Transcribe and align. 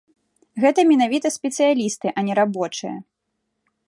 Гэта 0.63 0.85
менавіта 0.91 1.27
спецыялісты, 1.37 2.07
а 2.21 2.27
не 2.31 2.39
рабочыя. 2.43 2.95